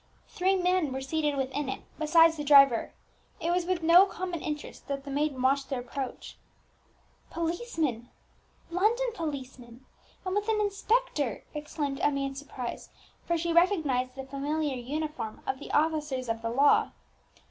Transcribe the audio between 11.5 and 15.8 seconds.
exclaimed Emmie in surprise, for she recognized the familiar uniform of the